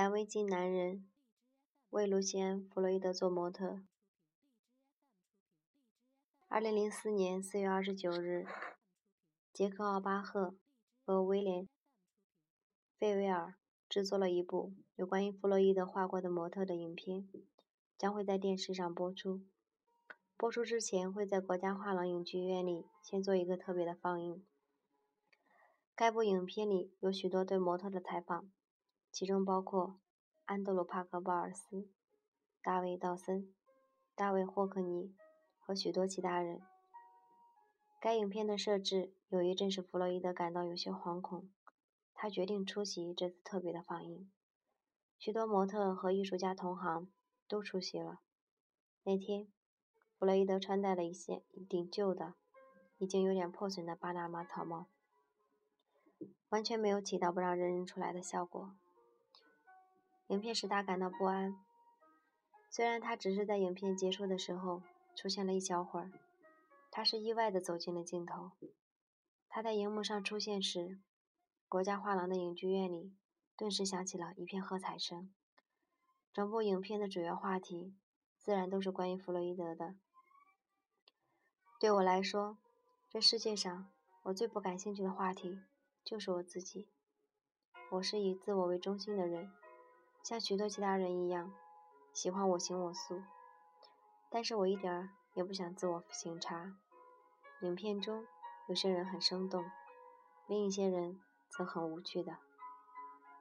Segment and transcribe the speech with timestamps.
[0.00, 1.06] 蓝围巾男人
[1.90, 3.82] 为卢西安·弗洛伊德做模特。
[6.48, 8.46] 二零零四年四月二十九日，
[9.52, 10.54] 杰克·奥巴赫
[11.04, 11.64] 和威廉·
[12.98, 13.56] 费维尔
[13.90, 17.28] 制作了一部有关于弗洛伊德画过的模特的影片，
[17.98, 19.42] 将会在电视上播出。
[20.38, 24.42] 播出之前，会在国家画廊影剧院里先做一个特别的放映。
[25.94, 28.50] 该部影片里有许多对模特的采访，
[29.10, 29.98] 其中包括
[30.44, 31.88] 安德鲁·帕克·鲍尔斯、
[32.62, 33.52] 大卫·道森、
[34.14, 35.14] 大卫·霍克尼。
[35.62, 36.60] 和许多其他人。
[38.00, 41.48] 该影片的设置有一阵使弗洛伊德感到有些惶恐，
[42.12, 44.28] 他决定出席这次特别的放映。
[45.16, 47.08] 许多模特和艺术家同行
[47.46, 48.18] 都出席了。
[49.04, 49.46] 那天，
[50.18, 52.34] 弗洛伊德穿戴了一些一顶旧的、
[52.98, 54.88] 已经有点破损的巴拿马草帽，
[56.48, 58.74] 完全没有起到不让人认出来的效果。
[60.30, 61.54] 影片使他感到不安，
[62.70, 64.82] 虽然他只是在影片结束的时候。
[65.16, 66.12] 出现了一小会儿，
[66.90, 68.52] 他是意外地走进了镜头。
[69.48, 71.00] 他在荧幕上出现时，
[71.68, 73.12] 国家画廊的影剧院里
[73.56, 75.30] 顿时响起了一片喝彩声。
[76.32, 77.92] 整部影片的主要话题
[78.38, 79.96] 自然都是关于弗洛伊德的。
[81.78, 82.56] 对我来说，
[83.10, 83.90] 这世界上
[84.22, 85.60] 我最不感兴趣的话题
[86.04, 86.88] 就是我自己。
[87.90, 89.52] 我是以自我为中心的人，
[90.22, 91.52] 像许多其他人一样，
[92.12, 93.22] 喜欢我行我素。
[94.28, 96.76] 但是我一点儿也不想自我省察。
[97.62, 98.24] 影片中
[98.68, 99.64] 有些人很生动，
[100.46, 102.38] 另一些人则很无趣的。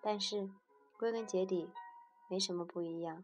[0.02, 0.49] 但是
[0.97, 1.69] 归根结底，
[2.30, 3.23] 没什么不一样，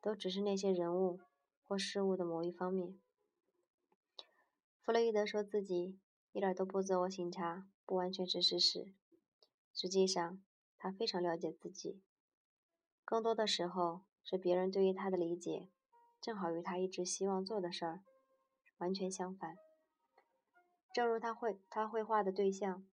[0.00, 1.20] 都只是那些人物
[1.68, 2.98] 或事物的某一方面。
[4.82, 6.00] 弗洛伊德说自己
[6.32, 8.92] 一点都不自我省察，不完全是事实。
[9.72, 10.42] 实际上，
[10.76, 12.02] 他非常了解自己，
[13.10, 15.68] 更多的时候是别人对于他的理解。
[16.20, 18.04] 正好与他一直希望做的事儿
[18.78, 19.56] 完全相反。
[20.94, 22.86] 正如他绘他绘画的对象，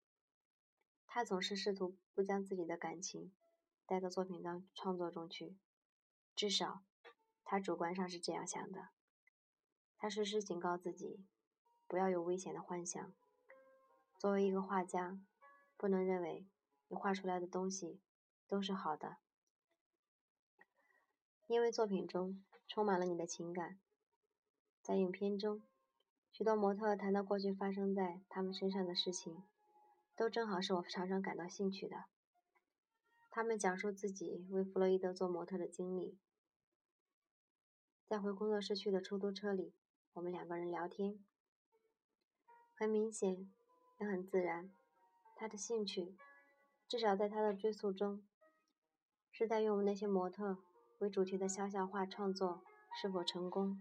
[1.06, 3.32] 他总是试图不将自己的感情
[3.86, 5.56] 带到作品当创作中去，
[6.36, 6.82] 至少
[7.44, 8.88] 他主观上是这样想的。
[10.00, 11.24] 他时时警告自己，
[11.88, 13.14] 不要有危险的幻想。
[14.18, 15.20] 作为一个画家，
[15.78, 16.48] 不能认为
[16.88, 18.02] 你画出来的东西
[18.48, 19.18] 都是好的，
[21.48, 22.44] 因为作品中。
[22.70, 23.80] 充满了你的情感。
[24.82, 25.64] 在影片中，
[26.34, 29.42] 许多模特谈到过去发生在他们身上的事情，
[30.18, 32.04] 都正好是我常常感到兴趣的。
[33.32, 36.18] 他们讲述自己为弗洛伊德做模特的经历。
[38.06, 39.74] 在回工作室去的出租车里，
[40.14, 41.24] 我们两个人聊天，
[42.76, 43.50] 很明显，
[44.02, 44.70] 也很自然。
[45.38, 46.18] 他的兴趣，
[46.86, 48.28] 至少在他的追溯中，
[49.32, 50.58] 是在用那些模特。
[51.00, 52.64] 为主题的肖像画创作
[53.00, 53.80] 是否成功？